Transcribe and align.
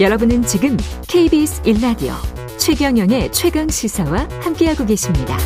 여러분은 0.00 0.42
지금 0.42 0.76
KBS 1.08 1.62
1라디오 1.62 2.12
최경영의 2.58 3.32
최강 3.32 3.68
시사와 3.68 4.28
함께하고 4.42 4.84
계십니다. 4.86 5.36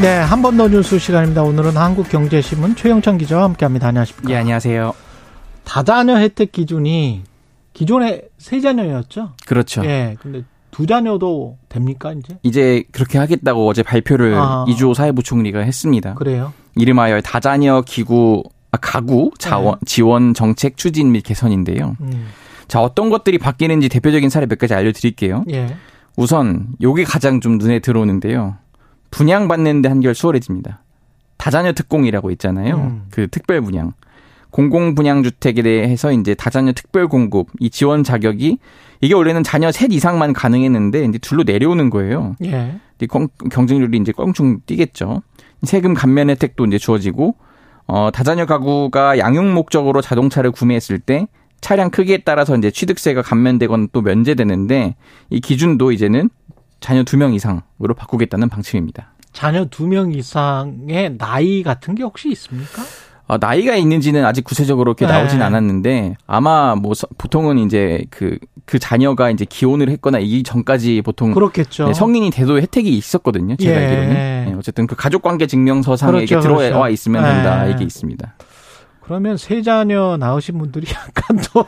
네, 0.00 0.16
한 0.16 0.42
번 0.42 0.56
더 0.56 0.68
뉴스 0.68 0.98
시간입니다. 0.98 1.42
오늘은 1.42 1.76
한국경제신문 1.76 2.76
최영찬 2.76 3.18
기자와 3.18 3.42
함께합니다. 3.44 3.88
안녕하십니까? 3.88 4.30
예, 4.30 4.36
안녕하세요. 4.36 4.94
다자녀 5.64 6.16
혜택 6.16 6.52
기준이 6.52 7.24
기존에 7.78 8.22
세 8.38 8.60
자녀였죠? 8.60 9.34
그렇죠. 9.46 9.84
예, 9.84 10.16
근데 10.18 10.42
두 10.72 10.84
자녀도 10.84 11.58
됩니까 11.68 12.12
이제? 12.12 12.36
이제 12.42 12.82
그렇게 12.90 13.18
하겠다고 13.18 13.68
어제 13.68 13.84
발표를 13.84 14.34
아. 14.34 14.64
이주호 14.66 14.94
사회부총리가 14.94 15.60
했습니다. 15.60 16.14
그래요? 16.14 16.52
이름하여 16.74 17.20
다자녀 17.20 17.84
기구 17.86 18.42
아, 18.72 18.78
가구 18.78 19.30
자원 19.38 19.76
지원 19.86 20.34
정책 20.34 20.76
추진 20.76 21.12
및 21.12 21.20
개선인데요. 21.20 21.96
음, 22.00 22.26
자 22.66 22.82
어떤 22.82 23.10
것들이 23.10 23.38
바뀌는지 23.38 23.88
대표적인 23.88 24.28
사례 24.28 24.46
몇 24.46 24.58
가지 24.58 24.74
알려드릴게요. 24.74 25.44
예. 25.52 25.76
우선 26.16 26.70
요게 26.82 27.04
가장 27.04 27.40
좀 27.40 27.58
눈에 27.58 27.78
들어오는데요. 27.78 28.56
분양 29.12 29.46
받는데 29.46 29.88
한결 29.88 30.16
수월해집니다. 30.16 30.82
다자녀 31.36 31.70
특공이라고 31.70 32.32
있잖아요. 32.32 32.74
음. 32.74 33.06
그 33.12 33.28
특별 33.28 33.60
분양. 33.60 33.92
공공 34.50 34.94
분양 34.94 35.22
주택에 35.22 35.62
대해서 35.62 36.12
이제 36.12 36.34
다자녀 36.34 36.72
특별 36.72 37.06
공급 37.08 37.48
이 37.60 37.70
지원 37.70 38.02
자격이 38.04 38.58
이게 39.00 39.14
원래는 39.14 39.42
자녀 39.44 39.70
셋 39.70 39.92
이상만 39.92 40.32
가능했는데 40.32 41.04
이제 41.04 41.18
둘로 41.18 41.42
내려오는 41.44 41.90
거예요. 41.90 42.36
예. 42.44 42.80
경쟁률이 43.50 43.98
이제 43.98 44.12
껑충 44.12 44.60
뛰겠죠. 44.66 45.22
세금 45.62 45.94
감면 45.94 46.30
혜택도 46.30 46.64
이제 46.66 46.78
주어지고 46.78 47.36
어 47.86 48.10
다자녀 48.12 48.44
가구가 48.46 49.18
양육 49.18 49.44
목적으로 49.52 50.00
자동차를 50.00 50.50
구매했을 50.50 50.98
때 50.98 51.26
차량 51.60 51.90
크기에 51.90 52.18
따라서 52.18 52.56
이제 52.56 52.70
취득세가 52.70 53.22
감면되거나 53.22 53.88
또 53.92 54.00
면제되는데 54.02 54.96
이 55.30 55.40
기준도 55.40 55.92
이제는 55.92 56.30
자녀 56.80 57.02
두 57.02 57.16
명 57.16 57.34
이상으로 57.34 57.94
바꾸겠다는 57.96 58.48
방침입니다. 58.48 59.12
자녀 59.32 59.64
두 59.66 59.86
명 59.86 60.12
이상의 60.12 61.16
나이 61.18 61.62
같은 61.62 61.94
게 61.94 62.02
혹시 62.02 62.30
있습니까? 62.30 62.82
어, 63.28 63.36
나이가 63.38 63.76
있는지는 63.76 64.24
아직 64.24 64.42
구체적으로 64.42 64.90
이렇게 64.92 65.06
네. 65.06 65.12
나오진 65.12 65.42
않았는데 65.42 66.16
아마 66.26 66.74
뭐 66.74 66.94
서- 66.94 67.06
보통은 67.18 67.58
이제 67.58 68.04
그그 68.10 68.78
자녀가 68.78 69.30
이제 69.30 69.44
기혼을 69.48 69.90
했거나 69.90 70.18
이 70.18 70.42
전까지 70.42 71.02
보통 71.02 71.32
그렇겠죠. 71.34 71.86
네, 71.88 71.94
성인이 71.94 72.30
돼도 72.30 72.58
혜택이 72.60 72.88
있었거든요. 72.96 73.56
제가 73.56 73.78
예. 73.80 73.84
알기로는. 73.84 74.14
네, 74.14 74.54
어쨌든 74.56 74.86
그 74.86 74.96
가족관계 74.96 75.46
증명서상에 75.46 76.12
그렇죠, 76.24 76.40
들어와 76.40 76.58
그렇죠. 76.70 76.88
있으면 76.88 77.22
된다. 77.22 77.68
예. 77.68 77.72
이게 77.72 77.84
있습니다. 77.84 78.34
그러면 79.02 79.36
세 79.36 79.60
자녀 79.62 80.16
낳으신 80.18 80.56
분들이 80.58 80.86
약간 80.92 81.38
더 81.52 81.66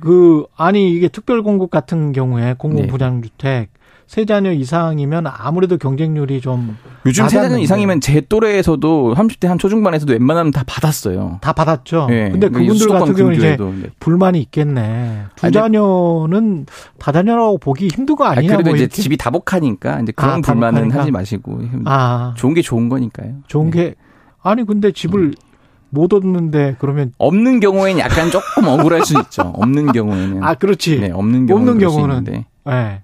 그 0.00 0.46
아니 0.56 0.90
이게 0.90 1.06
특별 1.08 1.42
공급 1.42 1.70
같은 1.70 2.12
경우에 2.12 2.54
공공 2.56 2.82
네. 2.82 2.88
분양주택 2.88 3.68
세 4.06 4.24
자녀 4.24 4.50
이상이면 4.50 5.26
아무래도 5.26 5.76
경쟁률이 5.76 6.40
좀 6.40 6.78
요즘 7.06 7.24
세 7.24 7.30
자녀 7.30 7.42
맞았는데. 7.42 7.62
이상이면 7.62 8.00
제 8.00 8.20
또래에서도 8.20 9.14
30대 9.16 9.46
한 9.46 9.58
초중반에서도 9.58 10.12
웬만하면 10.12 10.50
다 10.52 10.64
받았어요. 10.66 11.38
다 11.40 11.52
받았죠. 11.52 12.08
예. 12.10 12.28
근데 12.30 12.48
뭐 12.48 12.60
그분들 12.60 12.88
같은 12.88 13.14
경우는 13.14 13.36
이제. 13.38 13.56
네. 13.58 13.86
불만이 14.00 14.40
있겠네. 14.42 15.24
두 15.36 15.46
아니, 15.46 15.52
자녀는 15.52 16.66
다자녀라고 16.98 17.58
보기 17.58 17.88
힘든 17.88 18.16
거 18.16 18.24
아니, 18.24 18.38
아니냐 18.38 18.54
그래도 18.56 18.70
뭐 18.70 18.76
이제 18.76 18.84
이렇게. 18.84 19.02
집이 19.02 19.16
다복하니까 19.16 20.00
이제 20.00 20.12
그런 20.12 20.34
아, 20.34 20.40
불만은 20.40 20.72
다복하니까? 20.74 21.00
하지 21.00 21.10
마시고 21.12 21.60
아 21.84 22.34
좋은 22.36 22.54
게 22.54 22.62
좋은 22.62 22.88
거니까요. 22.88 23.34
좋은 23.46 23.70
네. 23.70 23.76
게 23.78 23.94
아니 24.42 24.64
근데 24.64 24.92
집을 24.92 25.20
음. 25.20 25.34
못 25.90 26.12
얻는데 26.12 26.76
그러면 26.78 27.12
없는 27.18 27.60
경우에는 27.60 28.00
약간 28.00 28.30
조금 28.30 28.66
억울할 28.66 29.04
수 29.04 29.18
있죠. 29.20 29.52
없는 29.54 29.92
경우에는. 29.92 30.42
아 30.42 30.54
그렇지. 30.54 30.98
네, 31.00 31.10
없는 31.12 31.46
경우는 31.46 31.72
없는 31.74 31.88
경우는. 31.88 32.44
예. 32.68 33.02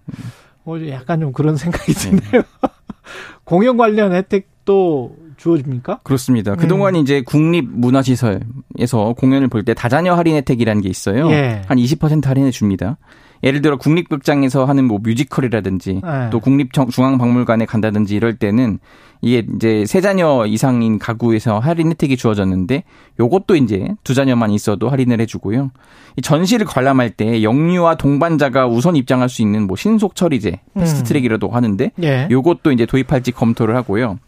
뭐 0.64 0.88
약간 0.90 1.20
좀 1.20 1.32
그런 1.32 1.56
생각이 1.56 1.92
네. 1.94 2.10
드네요. 2.10 2.42
공연 3.44 3.76
관련 3.76 4.12
혜택도 4.12 5.16
주어집니까? 5.36 6.00
그렇습니다. 6.04 6.54
그동안 6.54 6.94
이제 6.96 7.22
국립문화시설에서 7.22 9.14
공연을 9.16 9.48
볼 9.48 9.64
때 9.64 9.74
다자녀 9.74 10.14
할인 10.14 10.36
혜택이라는 10.36 10.82
게 10.82 10.88
있어요. 10.88 11.30
예. 11.30 11.62
한20% 11.68 12.24
할인해 12.24 12.50
줍니다. 12.50 12.98
예를 13.42 13.60
들어 13.60 13.76
국립극장에서 13.76 14.64
하는 14.64 14.84
뭐 14.84 14.98
뮤지컬이라든지 15.02 16.00
예. 16.04 16.30
또 16.30 16.40
국립중앙박물관에 16.40 17.66
간다든지 17.66 18.14
이럴 18.14 18.36
때는 18.36 18.78
이게 19.20 19.46
이제 19.54 19.84
세 19.86 20.00
자녀 20.00 20.44
이상인 20.46 20.98
가구에서 20.98 21.58
할인 21.58 21.90
혜택이 21.90 22.16
주어졌는데 22.16 22.84
요것도 23.20 23.56
이제 23.56 23.88
두 24.04 24.14
자녀만 24.14 24.50
있어도 24.50 24.88
할인을 24.88 25.20
해주고요. 25.20 25.70
이 26.16 26.22
전시를 26.22 26.66
관람할 26.66 27.10
때 27.10 27.42
영유아 27.42 27.96
동반자가 27.96 28.66
우선 28.66 28.96
입장할 28.96 29.28
수 29.28 29.42
있는 29.42 29.66
뭐 29.66 29.76
신속 29.76 30.16
처리제 30.16 30.60
패스트트랙이라도 30.74 31.48
하는데 31.48 31.90
예. 32.02 32.28
요것도 32.30 32.72
이제 32.72 32.86
도입할지 32.86 33.32
검토를 33.32 33.76
하고요. 33.76 34.18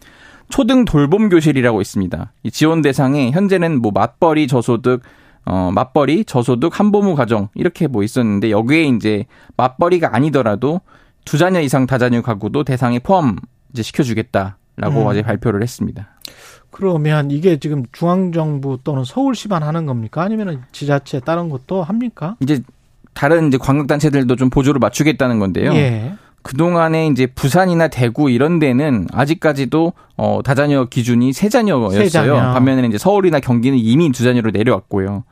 초등 0.49 0.85
돌봄 0.85 1.29
교실이라고 1.29 1.81
있습니다. 1.81 2.33
이 2.43 2.51
지원 2.51 2.83
대상에 2.83 3.31
현재는 3.31 3.81
뭐 3.81 3.91
맞벌이 3.93 4.47
저소득 4.47 5.03
어 5.47 5.71
맞벌이 5.72 6.25
저소득 6.25 6.78
한부모 6.78 7.15
가정 7.15 7.49
이렇게 7.55 7.87
뭐 7.87 8.03
있었는데 8.03 8.50
여기에 8.50 8.84
이제 8.84 9.27
맞벌이가 9.56 10.15
아니더라도 10.15 10.81
두 11.25 11.38
자녀 11.38 11.60
이상 11.60 11.87
다자녀 11.87 12.22
가구도 12.22 12.65
대상에 12.65 12.99
포함 12.99 13.37
이제 13.72 13.83
시켜주겠다라고 13.83 15.03
음. 15.03 15.06
어제 15.06 15.22
발표를 15.22 15.62
했습니다. 15.62 16.09
그러면 16.71 17.31
이게 17.31 17.59
지금 17.59 17.84
중앙정부 17.93 18.81
또는 18.83 19.04
서울시만 19.04 19.62
하는 19.62 19.87
겁니까? 19.87 20.22
아니면 20.22 20.65
지자체 20.72 21.21
다른 21.21 21.49
것도 21.49 21.83
합니까? 21.83 22.37
이제 22.41 22.62
다른 23.12 23.47
이제 23.47 23.59
관광단체들도 23.59 24.34
좀 24.37 24.50
보조를 24.50 24.81
맞추겠다는 24.81 25.38
건데요. 25.38 25.72
예. 25.75 26.15
그동안에 26.44 27.06
이제 27.06 27.27
부산이나 27.27 27.88
대구 27.88 28.31
이런 28.31 28.59
데는 28.59 29.06
아직까지도 29.12 29.94
어 30.16 30.41
다자녀 30.44 30.84
기준이 30.84 31.32
세 31.32 31.49
자녀였어요. 31.49 31.99
세 31.99 32.09
자녀. 32.10 32.34
반면에 32.34 32.87
이제 32.87 32.99
서울이나 32.99 33.41
경기는 33.41 33.78
이미 33.78 34.12
두 34.12 34.22
자녀로 34.25 34.50
내려왔고요. 34.50 35.25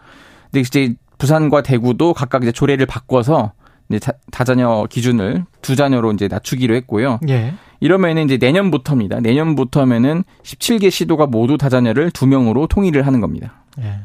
근데 0.51 0.61
이제 0.61 0.95
부산과 1.19 1.63
대구도 1.63 2.15
각각 2.15 2.43
이제 2.43 2.51
조례를 2.51 2.87
바꿔서 2.87 3.53
이제 3.91 3.99
다, 3.99 4.13
다자녀 4.31 4.87
기준을 4.89 5.45
두 5.61 5.77
자녀로 5.77 6.13
이제 6.13 6.29
낮추기로 6.29 6.75
했고요. 6.77 7.21
예. 7.29 7.53
이러면은 7.81 8.25
이제 8.25 8.39
내년부터입니다. 8.39 9.21
내년부터면은 9.21 10.25
17개 10.45 10.91
시도가 10.91 11.27
모두 11.27 11.59
다자녀를 11.59 12.11
두 12.11 12.27
명으로 12.27 12.69
통일을 12.69 13.07
하는 13.07 13.21
겁니다. 13.21 13.65
예. 13.83 13.99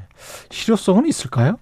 실효성은 0.50 1.06
있을까요? 1.06 1.58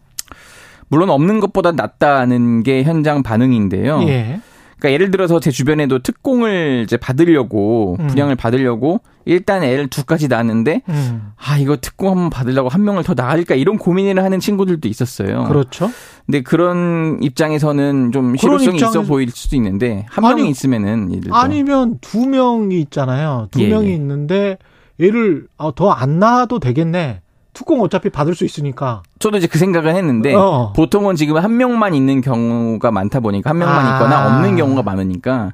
물론 0.88 1.12
없는 1.12 1.40
것보다 1.40 1.72
낫다는 1.72 2.64
게 2.64 2.84
현장 2.84 3.22
반응인데요. 3.22 4.02
예. 4.08 4.40
그러니까 4.78 4.94
예를 4.94 5.12
들어서 5.12 5.40
제 5.40 5.52
주변에도 5.52 6.00
특공을 6.00 6.84
이제 6.86 6.98
받으려고 6.98 7.96
음. 8.00 8.08
분양을 8.08 8.36
받으려고 8.36 9.00
일단 9.26 9.64
애를 9.64 9.88
두까지 9.88 10.28
낳았는데 10.28 10.82
음. 10.90 11.32
아 11.38 11.58
이거 11.58 11.78
특공 11.78 12.10
한번 12.12 12.30
받으려고 12.30 12.70
한 12.70 12.84
명을 12.84 13.04
더 13.04 13.14
낳을까 13.14 13.56
이런 13.56 13.78
고민을 13.78 14.24
하는 14.24 14.40
친구들도 14.40 14.88
있었어요. 14.88 15.46
그렇죠. 15.46 15.90
근데 16.26 16.42
그런 16.42 17.20
입장에서는 17.24 18.12
좀 18.12 18.36
실효성이 18.36 18.78
있어 18.78 18.90
입장에서- 18.92 19.08
보일 19.08 19.30
수도 19.32 19.56
있는데 19.56 20.06
한 20.10 20.26
아니, 20.26 20.36
명이 20.36 20.50
있으면은 20.52 21.10
예를 21.12 21.22
들어 21.24 21.36
아니면 21.36 21.98
두 22.02 22.28
명이 22.28 22.80
있잖아요. 22.82 23.48
두 23.52 23.62
예, 23.62 23.70
명이 23.70 23.90
예. 23.90 23.94
있는데 23.94 24.58
얘를 25.02 25.48
아, 25.58 25.72
더안 25.76 26.20
낳아도 26.20 26.60
되겠네. 26.60 27.22
특공 27.56 27.82
어차피 27.82 28.10
받을 28.10 28.36
수 28.36 28.46
있으니까. 28.46 29.02
저도 29.18 29.38
이제 29.38 29.48
그 29.48 29.58
생각은 29.58 29.96
했는데 29.96 30.36
어. 30.36 30.74
보통은 30.76 31.16
지금 31.16 31.38
한 31.38 31.58
명만 31.58 31.96
있는 31.96 32.22
경우가 32.22 32.92
많다 32.92 33.22
보니까 33.22 33.50
한 33.50 33.58
명만 33.58 33.86
아. 33.86 33.94
있거나 33.96 34.28
없는 34.38 34.56
경우가 34.58 34.84
많으니까 34.84 35.54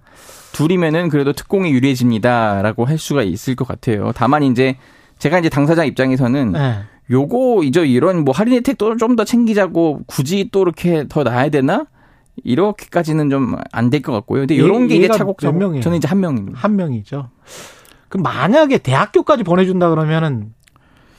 둘이면은 0.51 1.07
그래도 1.09 1.31
특공이 1.31 1.71
유리해집니다라고 1.71 2.83
할 2.85 2.97
수가 2.97 3.23
있을 3.23 3.55
것 3.55 3.67
같아요. 3.67 4.11
다만 4.15 4.43
이제 4.43 4.75
제가 5.19 5.39
이제 5.39 5.47
당사자 5.47 5.85
입장에서는 5.85 6.53
예. 6.57 6.75
요거 7.09 7.61
이제 7.63 7.85
이런 7.85 8.25
뭐 8.25 8.33
할인 8.33 8.55
혜택도 8.55 8.97
좀더 8.97 9.23
챙기자고 9.23 10.01
굳이 10.07 10.49
또 10.51 10.63
이렇게 10.63 11.05
더 11.07 11.23
나야 11.23 11.47
되나? 11.49 11.85
이렇게까지는 12.43 13.29
좀 13.29 13.55
안 13.71 13.89
될 13.89 14.01
것 14.01 14.11
같고요. 14.13 14.41
근데 14.41 14.55
얘- 14.55 14.59
이런 14.59 14.87
게 14.87 14.95
이제 14.95 15.07
차곡차곡? 15.09 15.81
저는 15.81 15.97
이제 15.97 16.07
한 16.07 16.19
명입니다. 16.19 16.57
한 16.59 16.75
명이죠. 16.75 17.29
그럼 18.09 18.23
만약에 18.23 18.77
대학교까지 18.79 19.43
보내준다 19.43 19.89
그러면은 19.89 20.53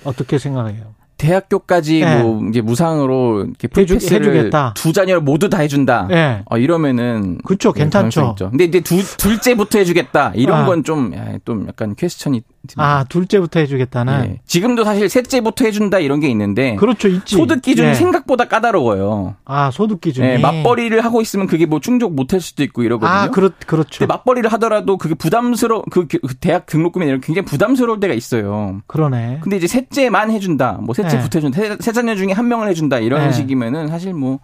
어떻게 0.05 0.39
생각해요? 0.39 0.95
대학교까지 1.23 2.01
네. 2.01 2.23
뭐 2.23 2.43
이제 2.49 2.61
무상으로 2.61 3.47
이렇게 3.61 3.69
해주겠다. 3.77 4.75
두 4.75 4.93
자녀를 4.93 5.21
모두 5.21 5.49
다 5.49 5.59
해준다. 5.59 6.09
예. 6.11 6.43
어, 6.47 6.59
이러면은 6.59 7.39
그쵸, 7.45 7.73
네, 7.73 7.83
괜찮죠. 7.85 8.35
근데 8.51 8.65
이제 8.65 8.81
두 8.81 8.97
둘째부터 9.17 9.79
해주겠다 9.79 10.33
이런 10.35 10.63
아. 10.63 10.67
건좀좀 10.67 11.67
약간 11.69 11.95
퀘스천이 11.95 12.43
아, 12.77 13.05
둘째부터 13.09 13.61
해주겠다는. 13.61 14.25
예. 14.25 14.41
지금도 14.47 14.85
사실 14.85 15.09
셋째부터 15.09 15.65
해준다 15.65 15.99
이런 15.99 16.21
게 16.21 16.29
있는데. 16.29 16.77
그렇죠, 16.77 17.09
있지. 17.09 17.37
소득 17.37 17.63
기준이 17.63 17.89
예. 17.89 17.95
생각보다 17.95 18.47
까다로워요. 18.47 19.35
아, 19.45 19.71
소득 19.71 20.01
기준이. 20.01 20.27
예, 20.27 20.39
맞벌이를 20.39 21.05
하고 21.05 21.21
있으면 21.21 21.47
그게 21.47 21.67
뭐 21.67 21.81
충족 21.81 22.15
못할 22.15 22.41
수도 22.41 22.63
있고 22.63 22.83
이러거든요. 22.83 23.11
아, 23.11 23.29
그렇, 23.31 23.51
그렇죠. 23.67 23.99
근데 23.99 24.13
맞벌이를 24.13 24.53
하더라도 24.53 24.97
그게 24.97 25.15
부담스러, 25.15 25.83
그, 25.91 26.07
그 26.07 26.35
대학 26.41 26.67
등록금이 26.67 27.07
이런 27.07 27.21
굉장히 27.21 27.47
부담스러울 27.47 28.01
때가 28.01 28.15
있어요. 28.15 28.81
그러네. 28.87 29.41
근데 29.43 29.57
이제 29.57 29.67
셋째만 29.67 30.31
해준다. 30.31 30.79
뭐 30.81 30.95
셋째부터 30.95 31.41
예. 31.41 31.47
해준다. 31.47 31.61
세, 31.61 31.77
세 31.81 31.93
자녀 31.93 32.15
중에 32.15 32.33
한 32.33 32.49
명을 32.49 32.69
해준다. 32.69 32.99
이런 32.99 33.27
예. 33.27 33.33
식이면은 33.33 33.89
사실 33.89 34.15
뭐 34.15 34.39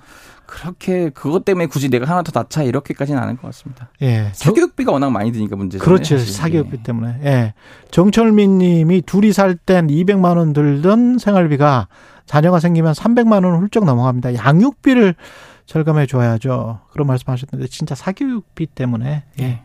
그렇게 0.49 1.11
그것 1.11 1.45
때문에 1.45 1.67
굳이 1.67 1.91
내가 1.91 2.07
하나 2.07 2.23
더 2.23 2.33
낳자 2.35 2.63
이렇게까지는 2.63 3.21
않을 3.21 3.37
것 3.37 3.43
같습니다. 3.49 3.91
예. 4.01 4.31
사교육비가 4.33 4.91
워낙 4.91 5.11
많이 5.11 5.31
드니까 5.31 5.57
문제죠. 5.57 5.85
그렇죠. 5.85 6.19
사교육비 6.19 6.79
예. 6.79 6.83
때문에. 6.83 7.21
예. 7.23 7.55
정철민 7.91 8.57
님이 8.57 9.03
둘이 9.03 9.33
살 9.35 9.57
땐 9.57 9.89
200만 9.89 10.39
원 10.39 10.55
들던 10.55 11.19
생활비가 11.19 11.89
자녀가 12.25 12.61
생기면 12.61 12.95
300만 12.95 13.45
원을 13.45 13.59
훌쩍 13.59 13.85
넘어갑니다. 13.85 14.37
양육비를 14.37 15.15
절감해 15.67 16.07
줘야죠. 16.07 16.81
그런 16.93 17.07
말씀 17.07 17.31
하셨는데 17.31 17.69
진짜 17.71 17.95
사교육비 17.95 18.69
때문에 18.69 19.25
예. 19.41 19.61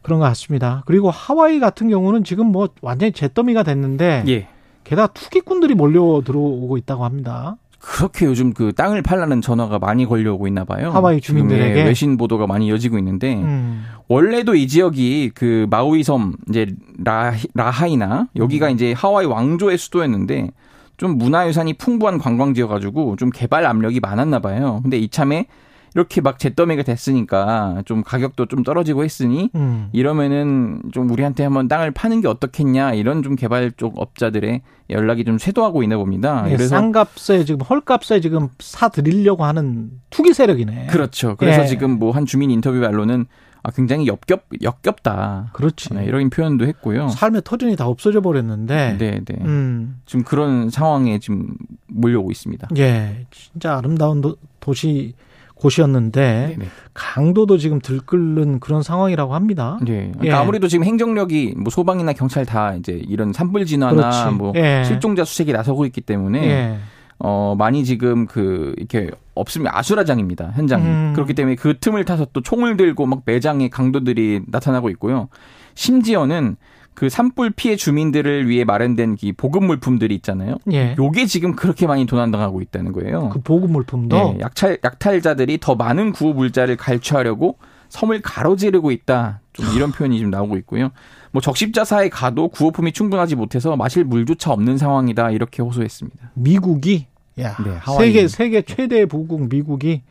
그런 0.00 0.20
것 0.20 0.24
같습니다. 0.24 0.82
그리고 0.86 1.10
하와이 1.10 1.60
같은 1.60 1.90
경우는 1.90 2.24
지금 2.24 2.46
뭐 2.46 2.70
완전히 2.80 3.12
잿더미가 3.12 3.62
됐는데 3.62 4.24
예. 4.28 4.48
게다가 4.84 5.12
투기꾼들이 5.12 5.74
몰려 5.74 6.22
들어오고 6.24 6.78
있다고 6.78 7.04
합니다. 7.04 7.58
그렇게 7.80 8.26
요즘 8.26 8.52
그 8.52 8.72
땅을 8.72 9.02
팔라는 9.02 9.40
전화가 9.40 9.78
많이 9.78 10.04
걸려오고 10.04 10.48
있나 10.48 10.64
봐요. 10.64 10.90
하와이 10.90 11.20
주민들에게 11.20 11.84
외신 11.84 12.16
보도가 12.16 12.46
많이 12.46 12.66
이어지고 12.66 12.98
있는데 12.98 13.36
음. 13.36 13.84
원래도 14.08 14.54
이 14.54 14.66
지역이 14.66 15.30
그 15.34 15.66
마우이 15.70 16.02
섬 16.02 16.34
이제 16.48 16.66
라 17.04 17.32
라하이나 17.54 18.28
여기가 18.36 18.68
음. 18.68 18.74
이제 18.74 18.92
하와이 18.92 19.26
왕조의 19.26 19.78
수도였는데 19.78 20.50
좀 20.96 21.16
문화유산이 21.16 21.74
풍부한 21.74 22.18
관광지여가지고 22.18 23.16
좀 23.16 23.30
개발 23.30 23.64
압력이 23.64 24.00
많았나 24.00 24.40
봐요. 24.40 24.80
근데 24.82 24.98
이참에 24.98 25.46
이렇게 25.94 26.20
막 26.20 26.38
잿더미가 26.38 26.82
됐으니까 26.82 27.82
좀 27.86 28.02
가격도 28.02 28.46
좀 28.46 28.62
떨어지고 28.62 29.04
했으니 29.04 29.50
음. 29.54 29.88
이러면은 29.92 30.82
좀 30.92 31.10
우리한테 31.10 31.44
한번 31.44 31.68
땅을 31.68 31.92
파는 31.92 32.20
게 32.20 32.28
어떻겠냐 32.28 32.94
이런 32.94 33.22
좀 33.22 33.36
개발 33.36 33.72
쪽 33.76 33.98
업자들의 33.98 34.60
연락이 34.90 35.24
좀 35.24 35.38
쇄도하고 35.38 35.82
있나 35.82 35.96
봅니다. 35.96 36.44
예, 36.46 36.56
그래서 36.56 36.76
싼값에 36.76 37.44
지금 37.44 37.60
헐값에 37.60 38.20
지금 38.20 38.48
사 38.58 38.88
드리려고 38.88 39.44
하는 39.44 39.90
투기 40.10 40.34
세력이네. 40.34 40.88
그렇죠. 40.88 41.36
그래서 41.36 41.62
예. 41.62 41.66
지금 41.66 41.98
뭐 41.98 42.18
한 42.18 42.26
주민 42.26 42.50
인터뷰 42.50 42.78
말로는 42.78 43.26
아, 43.62 43.70
굉장히 43.70 44.06
역겹, 44.06 44.44
역겹다. 44.62 45.50
그렇지. 45.52 45.92
네, 45.92 46.04
이런 46.04 46.30
표현도 46.30 46.66
했고요. 46.66 47.08
삶의 47.08 47.42
터전이 47.44 47.76
다 47.76 47.86
없어져 47.86 48.20
버렸는데. 48.20 48.96
네, 48.98 49.20
네. 49.24 49.36
음. 49.44 50.00
지금 50.06 50.24
그런 50.24 50.70
상황에 50.70 51.18
지금 51.18 51.54
몰려오고 51.88 52.30
있습니다. 52.30 52.68
예. 52.78 53.26
진짜 53.30 53.76
아름다운 53.76 54.20
도, 54.20 54.36
도시 54.60 55.14
곳이었는데 55.58 56.54
네네. 56.56 56.70
강도도 56.94 57.58
지금 57.58 57.80
들끓는 57.80 58.60
그런 58.60 58.82
상황이라고 58.82 59.34
합니다. 59.34 59.78
네. 59.82 60.10
그러니까 60.14 60.26
예. 60.26 60.30
아무래도 60.30 60.68
지금 60.68 60.84
행정력이 60.84 61.54
뭐 61.56 61.70
소방이나 61.70 62.12
경찰 62.12 62.46
다 62.46 62.74
이제 62.74 62.92
이런 63.08 63.32
산불 63.32 63.66
진화나 63.66 64.10
그렇지. 64.10 64.36
뭐 64.36 64.52
예. 64.56 64.82
실종자 64.84 65.24
수색이 65.24 65.52
나서고 65.52 65.84
있기 65.86 66.00
때문에 66.00 66.44
예. 66.44 66.78
어 67.18 67.56
많이 67.58 67.84
지금 67.84 68.26
그 68.26 68.74
이렇게 68.76 69.10
없으면 69.34 69.72
아수라장입니다 69.74 70.52
현장이 70.54 70.84
음. 70.84 71.12
그렇기 71.14 71.34
때문에 71.34 71.56
그 71.56 71.76
틈을 71.78 72.04
타서 72.04 72.28
또 72.32 72.42
총을 72.42 72.76
들고 72.76 73.06
막 73.06 73.22
매장에 73.24 73.68
강도들이 73.68 74.42
나타나고 74.46 74.88
있고요. 74.90 75.28
심지어는 75.74 76.56
그 76.98 77.08
산불 77.08 77.50
피해 77.50 77.76
주민들을 77.76 78.48
위해 78.48 78.64
마련된 78.64 79.18
이 79.22 79.30
보급 79.30 79.62
물품들이 79.62 80.16
있잖아요. 80.16 80.56
예. 80.72 80.96
요게 80.98 81.26
지금 81.26 81.54
그렇게 81.54 81.86
많이 81.86 82.06
도난당하고 82.06 82.60
있다는 82.60 82.90
거예요. 82.90 83.28
그 83.28 83.40
보급 83.40 83.70
물품도 83.70 84.16
예, 84.16 84.40
약탈 84.40 84.78
약탈자들이 84.82 85.58
더 85.60 85.76
많은 85.76 86.10
구호 86.10 86.32
물자를 86.32 86.76
갈취하려고 86.76 87.56
섬을 87.88 88.20
가로지르고 88.22 88.90
있다. 88.90 89.42
좀 89.52 89.66
이런 89.76 89.92
표현이 89.92 90.16
지금 90.16 90.32
나오고 90.32 90.56
있고요. 90.56 90.90
뭐 91.30 91.40
적십자사에 91.40 92.08
가도 92.08 92.48
구호품이 92.48 92.90
충분하지 92.90 93.36
못해서 93.36 93.76
마실 93.76 94.02
물조차 94.02 94.50
없는 94.50 94.76
상황이다. 94.76 95.30
이렇게 95.30 95.62
호소했습니다. 95.62 96.32
미국이 96.34 97.06
야, 97.38 97.56
네, 97.64 97.78
세계 97.96 98.26
세계 98.26 98.62
최대 98.62 99.06
부국 99.06 99.48
미국이 99.48 100.02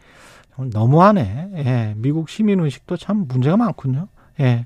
너무하네. 0.55 1.49
예, 1.57 1.93
미국 1.97 2.29
시민 2.29 2.61
의식도 2.61 2.95
참 2.95 3.25
문제가 3.27 3.57
많군요. 3.57 4.07
예. 4.39 4.65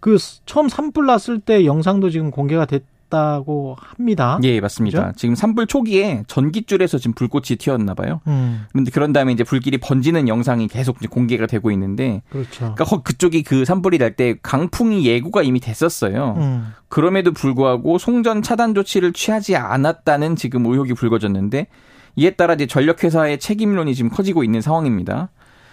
그 0.00 0.16
처음 0.46 0.68
산불 0.68 1.06
났을 1.06 1.40
때 1.40 1.64
영상도 1.64 2.10
지금 2.10 2.30
공개가 2.30 2.64
됐 2.64 2.84
다고 3.10 3.76
합니다. 3.78 4.38
예, 4.44 4.60
맞습니다. 4.60 5.06
그죠? 5.08 5.16
지금 5.16 5.34
산불 5.34 5.66
초기에 5.66 6.22
전기줄에서 6.28 6.96
지금 6.96 7.12
불꽃이 7.12 7.56
튀었나 7.58 7.94
봐요. 7.94 8.20
음. 8.28 8.66
그런데 8.70 8.92
그런 8.92 9.12
다음에 9.12 9.32
이제 9.32 9.42
불길이 9.42 9.78
번지는 9.78 10.28
영상이 10.28 10.68
계속 10.68 10.98
이제 10.98 11.08
공개가 11.08 11.46
되고 11.46 11.72
있는데 11.72 12.22
그렇죠. 12.30 12.72
그러니까 12.76 12.84
그쪽이 13.02 13.42
그 13.42 13.64
산불이 13.64 13.98
날 13.98 14.10
때 14.14 14.36
강풍이 14.42 15.04
예고가 15.06 15.42
이미 15.42 15.60
됐었어요. 15.60 16.36
음. 16.38 16.72
그럼에도 16.88 17.32
불구하고 17.32 17.98
송전 17.98 18.42
차단 18.42 18.74
조치를 18.74 19.12
취하지 19.12 19.56
않았다는 19.56 20.36
지금 20.36 20.64
의혹이 20.66 20.94
불거졌는데 20.94 21.66
이에 22.16 22.30
따라 22.30 22.54
이제 22.54 22.66
전력회사의 22.66 23.38
책임론이 23.38 23.94
지금 23.94 24.10
커지고 24.10 24.44
있는 24.44 24.60
상황입니다. 24.60 25.30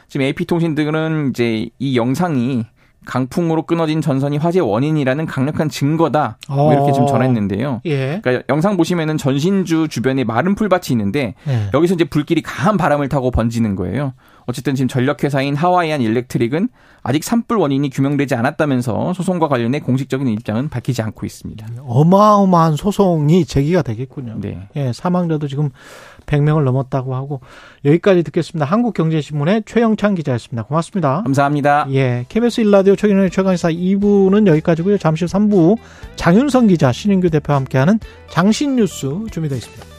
지금 0.07 0.25
AP통신 0.25 0.75
등은 0.75 1.29
이제 1.31 1.69
이 1.79 1.97
영상이 1.97 2.65
강풍으로 3.07 3.65
끊어진 3.65 4.01
전선이 4.01 4.37
화재 4.37 4.59
원인이라는 4.59 5.25
강력한 5.25 5.69
증거다. 5.69 6.37
뭐 6.49 6.73
이렇게 6.73 6.91
좀 6.91 7.03
어. 7.03 7.07
전했는데요. 7.07 7.81
예. 7.85 8.19
그러니까 8.21 8.43
영상 8.49 8.77
보시면은 8.77 9.17
전신주 9.17 9.87
주변에 9.87 10.23
마른 10.23 10.55
풀밭이 10.55 10.91
있는데 10.91 11.33
예. 11.47 11.69
여기서 11.73 11.95
이제 11.95 12.03
불길이 12.03 12.41
강한 12.41 12.77
바람을 12.77 13.09
타고 13.09 13.31
번지는 13.31 13.75
거예요. 13.75 14.13
어쨌든 14.45 14.75
지금 14.75 14.87
전력회사인 14.87 15.55
하와이안 15.55 16.01
일렉트릭은 16.01 16.69
아직 17.03 17.23
산불 17.23 17.57
원인이 17.57 17.89
규명되지 17.89 18.35
않았다면서 18.35 19.13
소송과 19.13 19.47
관련해 19.47 19.79
공식적인 19.79 20.27
입장은 20.27 20.69
밝히지 20.69 21.01
않고 21.01 21.25
있습니다. 21.25 21.65
어마어마한 21.81 22.75
소송이 22.75 23.45
제기가 23.45 23.81
되겠군요. 23.81 24.35
네. 24.39 24.67
예, 24.75 24.91
사망자도 24.93 25.47
지금 25.47 25.69
100명을 26.27 26.63
넘었다고 26.63 27.15
하고 27.15 27.41
여기까지 27.83 28.21
듣겠습니다. 28.23 28.65
한국경제신문의 28.65 29.63
최영창 29.65 30.13
기자였습니다. 30.13 30.63
고맙습니다. 30.63 31.23
감사합니다. 31.23 31.87
예, 31.91 32.25
KBS 32.29 32.61
일라디오 32.61 32.95
최경영의 32.95 33.31
최강의사 33.31 33.69
2부는 33.69 34.45
여기까지고요. 34.47 34.97
잠시 34.99 35.25
후 35.25 35.31
3부 35.31 35.77
장윤성 36.15 36.67
기자, 36.67 36.91
신인규 36.91 37.29
대표와 37.29 37.57
함께하는 37.57 37.99
장신뉴스 38.29 39.27
준비되어 39.31 39.57
있습니다. 39.57 39.96